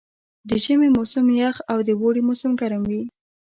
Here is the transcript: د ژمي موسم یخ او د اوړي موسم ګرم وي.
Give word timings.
د 0.47 0.49
ژمي 0.63 0.89
موسم 0.97 1.25
یخ 1.41 1.55
او 1.71 1.77
د 1.87 1.89
اوړي 1.99 2.21
موسم 2.27 2.51
ګرم 2.61 2.83
وي. 2.89 3.03